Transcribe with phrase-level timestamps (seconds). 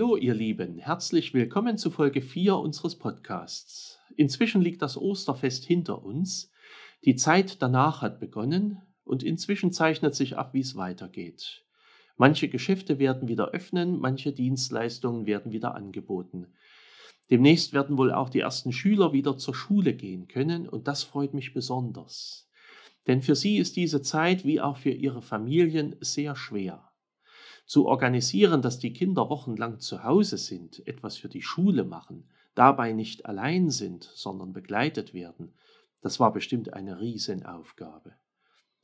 [0.00, 3.98] Hallo ihr Lieben, herzlich willkommen zu Folge 4 unseres Podcasts.
[4.16, 6.50] Inzwischen liegt das Osterfest hinter uns,
[7.04, 11.66] die Zeit danach hat begonnen und inzwischen zeichnet sich ab, wie es weitergeht.
[12.16, 16.46] Manche Geschäfte werden wieder öffnen, manche Dienstleistungen werden wieder angeboten.
[17.28, 21.34] Demnächst werden wohl auch die ersten Schüler wieder zur Schule gehen können und das freut
[21.34, 22.48] mich besonders.
[23.06, 26.89] Denn für sie ist diese Zeit wie auch für ihre Familien sehr schwer.
[27.70, 32.90] Zu organisieren, dass die Kinder wochenlang zu Hause sind, etwas für die Schule machen, dabei
[32.90, 35.54] nicht allein sind, sondern begleitet werden,
[36.00, 38.16] das war bestimmt eine Riesenaufgabe.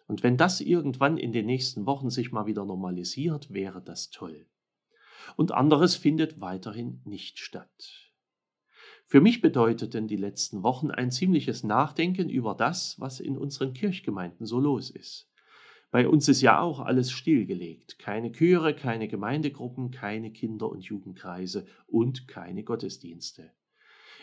[0.06, 4.46] Und wenn das irgendwann in den nächsten Wochen sich mal wieder normalisiert, wäre das toll.
[5.34, 8.12] Und anderes findet weiterhin nicht statt.
[9.04, 14.46] Für mich bedeuteten die letzten Wochen ein ziemliches Nachdenken über das, was in unseren Kirchgemeinden
[14.46, 15.28] so los ist.
[15.90, 17.98] Bei uns ist ja auch alles stillgelegt.
[17.98, 23.52] Keine Chöre, keine Gemeindegruppen, keine Kinder- und Jugendkreise und keine Gottesdienste.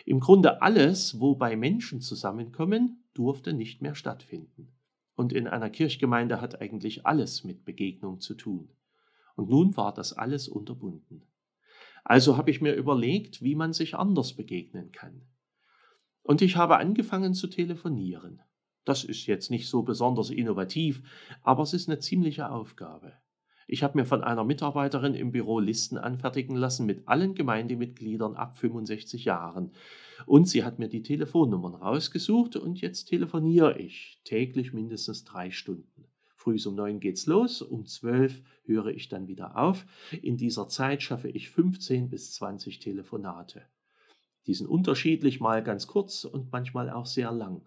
[0.05, 4.73] Im Grunde alles, wo bei Menschen zusammenkommen, durfte nicht mehr stattfinden.
[5.15, 8.69] Und in einer Kirchgemeinde hat eigentlich alles mit Begegnung zu tun.
[9.35, 11.23] Und nun war das alles unterbunden.
[12.03, 15.21] Also habe ich mir überlegt, wie man sich anders begegnen kann.
[16.21, 18.41] Und ich habe angefangen zu telefonieren.
[18.85, 21.01] Das ist jetzt nicht so besonders innovativ,
[21.41, 23.13] aber es ist eine ziemliche Aufgabe.
[23.65, 28.57] Ich habe mir von einer Mitarbeiterin im Büro Listen anfertigen lassen mit allen Gemeindemitgliedern ab
[28.57, 29.71] 65 Jahren.
[30.25, 36.05] Und sie hat mir die Telefonnummern rausgesucht und jetzt telefoniere ich täglich mindestens drei Stunden.
[36.35, 39.85] Früh um neun geht's los, um zwölf höre ich dann wieder auf.
[40.21, 43.61] In dieser Zeit schaffe ich 15 bis 20 Telefonate.
[44.45, 47.61] Die sind unterschiedlich, mal ganz kurz und manchmal auch sehr lang.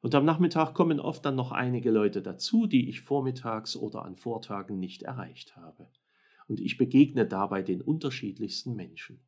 [0.00, 4.16] Und am Nachmittag kommen oft dann noch einige Leute dazu, die ich vormittags oder an
[4.16, 5.88] Vortagen nicht erreicht habe.
[6.46, 9.20] Und ich begegne dabei den unterschiedlichsten Menschen.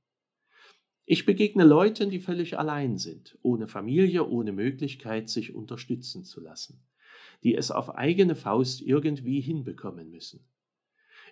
[1.07, 6.81] Ich begegne Leuten, die völlig allein sind, ohne Familie, ohne Möglichkeit, sich unterstützen zu lassen
[7.43, 10.45] die es auf eigene Faust irgendwie hinbekommen müssen.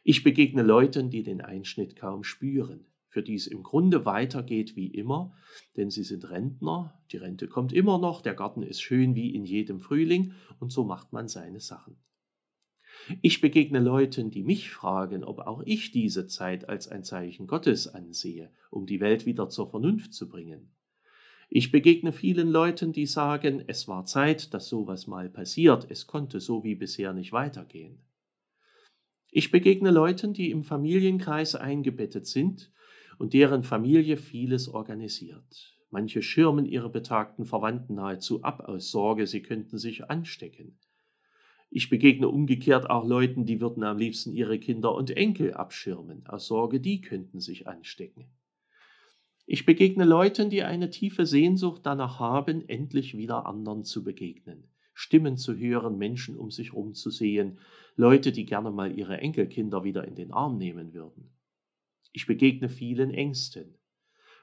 [0.04, 2.86] Ich begegne Leuten, die den Einschnitt kaum spüren,
[3.18, 5.34] für die es im Grunde weitergeht wie immer,
[5.76, 9.44] denn sie sind Rentner, die Rente kommt immer noch, der Garten ist schön wie in
[9.44, 11.96] jedem Frühling und so macht man seine Sachen.
[13.20, 17.88] Ich begegne Leuten, die mich fragen, ob auch ich diese Zeit als ein Zeichen Gottes
[17.88, 20.70] ansehe, um die Welt wieder zur Vernunft zu bringen.
[21.48, 26.38] Ich begegne vielen Leuten, die sagen, es war Zeit, dass sowas mal passiert, es konnte
[26.38, 27.98] so wie bisher nicht weitergehen.
[29.30, 32.70] Ich begegne Leuten, die im Familienkreis eingebettet sind
[33.18, 35.74] und deren Familie vieles organisiert.
[35.90, 40.78] Manche schirmen ihre betagten Verwandten nahezu ab aus Sorge, sie könnten sich anstecken.
[41.70, 46.46] Ich begegne umgekehrt auch Leuten, die würden am liebsten ihre Kinder und Enkel abschirmen, aus
[46.46, 48.26] Sorge, die könnten sich anstecken.
[49.46, 54.64] Ich begegne Leuten, die eine tiefe Sehnsucht danach haben, endlich wieder anderen zu begegnen,
[54.94, 57.58] Stimmen zu hören, Menschen um sich herum zu sehen,
[57.96, 61.30] Leute, die gerne mal ihre Enkelkinder wieder in den Arm nehmen würden.
[62.12, 63.74] Ich begegne vielen Ängsten.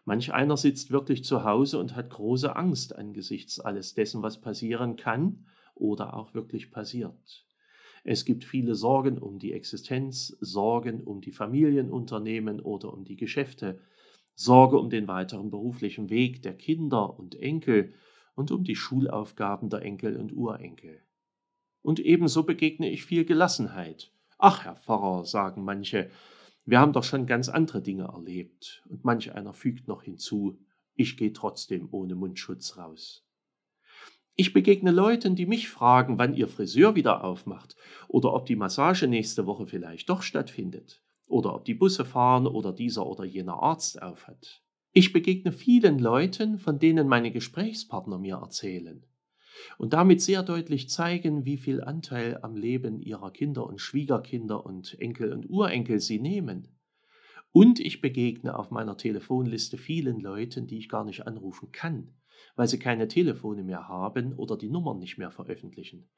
[0.05, 4.97] Manch einer sitzt wirklich zu Hause und hat große Angst angesichts alles dessen, was passieren
[4.97, 7.45] kann oder auch wirklich passiert.
[8.03, 13.79] Es gibt viele Sorgen um die Existenz, Sorgen um die Familienunternehmen oder um die Geschäfte,
[14.35, 17.93] Sorge um den weiteren beruflichen Weg der Kinder und Enkel
[18.35, 21.01] und um die Schulaufgaben der Enkel und Urenkel.
[21.81, 24.11] Und ebenso begegne ich viel Gelassenheit.
[24.37, 26.11] Ach, Herr Pfarrer, sagen manche,
[26.65, 28.83] wir haben doch schon ganz andere Dinge erlebt.
[28.89, 30.59] Und manch einer fügt noch hinzu,
[30.95, 33.23] ich gehe trotzdem ohne Mundschutz raus.
[34.35, 37.75] Ich begegne Leuten, die mich fragen, wann ihr Friseur wieder aufmacht
[38.07, 42.73] oder ob die Massage nächste Woche vielleicht doch stattfindet oder ob die Busse fahren oder
[42.73, 44.61] dieser oder jener Arzt aufhat.
[44.91, 49.05] Ich begegne vielen Leuten, von denen meine Gesprächspartner mir erzählen
[49.77, 54.99] und damit sehr deutlich zeigen, wie viel Anteil am Leben ihrer Kinder und Schwiegerkinder und
[54.99, 56.67] Enkel und Urenkel sie nehmen.
[57.51, 62.13] Und ich begegne auf meiner Telefonliste vielen Leuten, die ich gar nicht anrufen kann,
[62.55, 66.09] weil sie keine Telefone mehr haben oder die Nummern nicht mehr veröffentlichen.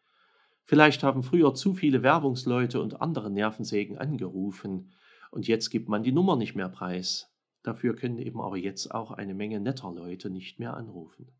[0.63, 4.91] Vielleicht haben früher zu viele Werbungsleute und andere Nervensägen angerufen
[5.31, 7.31] und jetzt gibt man die Nummer nicht mehr preis.
[7.63, 11.31] Dafür können eben aber jetzt auch eine Menge netter Leute nicht mehr anrufen.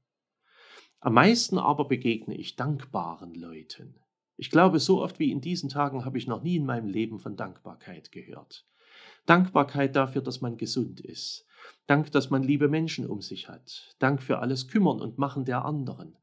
[0.99, 3.99] Am meisten aber begegne ich dankbaren Leuten.
[4.35, 7.19] Ich glaube, so oft wie in diesen Tagen habe ich noch nie in meinem Leben
[7.19, 8.65] von Dankbarkeit gehört.
[9.27, 11.45] Dankbarkeit dafür, dass man gesund ist.
[11.85, 13.95] Dank, dass man liebe Menschen um sich hat.
[13.99, 16.17] Dank für alles Kümmern und Machen der anderen.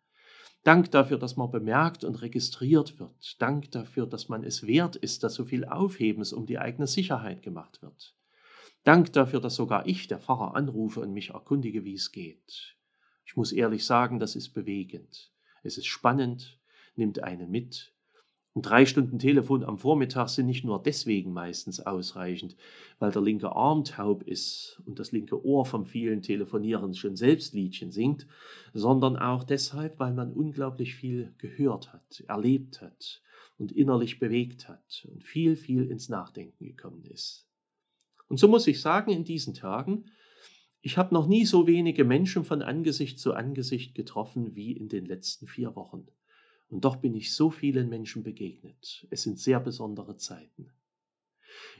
[0.64, 3.40] Dank dafür, dass man bemerkt und registriert wird.
[3.40, 7.42] Dank dafür, dass man es wert ist, dass so viel Aufhebens um die eigene Sicherheit
[7.42, 8.16] gemacht wird.
[8.82, 12.76] Dank dafür, dass sogar ich, der Pfarrer, anrufe und mich erkundige, wie es geht.
[13.24, 15.30] Ich muss ehrlich sagen, das ist bewegend.
[15.62, 16.58] Es ist spannend,
[16.96, 17.94] nimmt einen mit
[18.54, 22.56] und drei Stunden Telefon am Vormittag sind nicht nur deswegen meistens ausreichend,
[23.00, 27.52] weil der linke Arm taub ist und das linke Ohr vom vielen Telefonieren schon selbst
[27.52, 28.28] Liedchen singt,
[28.72, 33.22] sondern auch deshalb, weil man unglaublich viel gehört hat, erlebt hat
[33.58, 37.48] und innerlich bewegt hat und viel, viel ins Nachdenken gekommen ist.
[38.28, 40.04] Und so muss ich sagen, in diesen Tagen,
[40.84, 45.06] ich habe noch nie so wenige Menschen von Angesicht zu Angesicht getroffen wie in den
[45.06, 46.06] letzten vier Wochen.
[46.68, 49.06] Und doch bin ich so vielen Menschen begegnet.
[49.08, 50.68] Es sind sehr besondere Zeiten.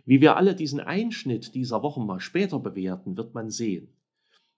[0.06, 3.88] Wie wir alle diesen Einschnitt dieser Wochen mal später bewerten, wird man sehen.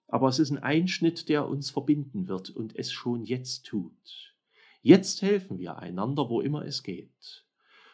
[0.07, 4.33] Aber es ist ein Einschnitt, der uns verbinden wird und es schon jetzt tut.
[4.81, 7.45] Jetzt helfen wir einander, wo immer es geht.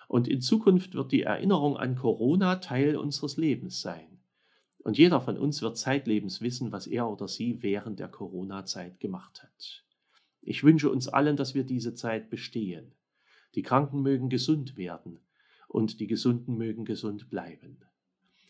[0.08, 4.13] Und in Zukunft wird die Erinnerung an Corona Teil unseres Lebens sein.
[4.84, 9.42] Und jeder von uns wird zeitlebens wissen, was er oder sie während der Corona-Zeit gemacht
[9.42, 9.84] hat.
[10.42, 12.92] Ich wünsche uns allen, dass wir diese Zeit bestehen.
[13.56, 15.20] Die Kranken mögen gesund werden
[15.70, 17.78] und die Gesunden mögen gesund bleiben.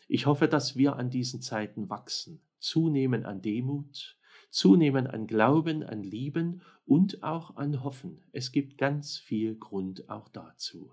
[0.08, 4.18] Ich hoffe, dass wir an diesen Zeiten wachsen, zunehmen an Demut,
[4.50, 8.22] zunehmen an Glauben, an Lieben und auch an Hoffen.
[8.32, 10.92] Es gibt ganz viel Grund auch dazu.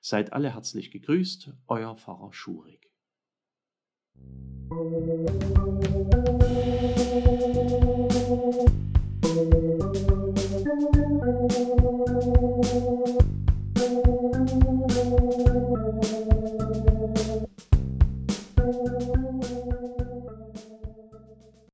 [0.00, 2.87] Seid alle herzlich gegrüßt, euer Pfarrer Schurig.